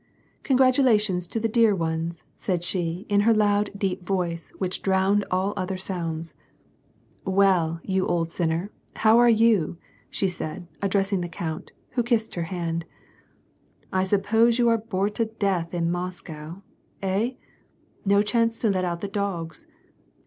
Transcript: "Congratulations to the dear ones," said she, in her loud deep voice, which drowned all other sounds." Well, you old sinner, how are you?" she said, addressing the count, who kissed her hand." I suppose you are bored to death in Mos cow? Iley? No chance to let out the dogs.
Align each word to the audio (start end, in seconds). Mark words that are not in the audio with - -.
"Congratulations 0.41 1.27
to 1.27 1.39
the 1.39 1.47
dear 1.47 1.75
ones," 1.75 2.23
said 2.35 2.63
she, 2.63 3.05
in 3.07 3.19
her 3.19 3.35
loud 3.35 3.69
deep 3.77 4.03
voice, 4.03 4.49
which 4.57 4.81
drowned 4.81 5.23
all 5.29 5.53
other 5.55 5.77
sounds." 5.77 6.33
Well, 7.23 7.79
you 7.83 8.07
old 8.07 8.31
sinner, 8.31 8.71
how 8.95 9.19
are 9.19 9.29
you?" 9.29 9.77
she 10.09 10.27
said, 10.27 10.65
addressing 10.81 11.21
the 11.21 11.29
count, 11.29 11.71
who 11.91 12.01
kissed 12.01 12.33
her 12.33 12.45
hand." 12.49 12.85
I 13.93 14.01
suppose 14.01 14.57
you 14.57 14.69
are 14.69 14.77
bored 14.79 15.13
to 15.21 15.25
death 15.25 15.71
in 15.71 15.91
Mos 15.91 16.19
cow? 16.19 16.63
Iley? 17.03 17.37
No 18.03 18.23
chance 18.23 18.57
to 18.57 18.71
let 18.71 18.83
out 18.83 19.01
the 19.01 19.07
dogs. 19.07 19.67